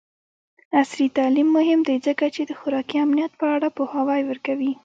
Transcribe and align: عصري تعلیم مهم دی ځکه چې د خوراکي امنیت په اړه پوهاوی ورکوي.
عصري 0.79 1.05
تعلیم 1.17 1.47
مهم 1.57 1.79
دی 1.87 1.95
ځکه 2.07 2.25
چې 2.35 2.41
د 2.45 2.51
خوراکي 2.59 2.95
امنیت 3.05 3.31
په 3.39 3.45
اړه 3.55 3.67
پوهاوی 3.77 4.21
ورکوي. 4.25 4.71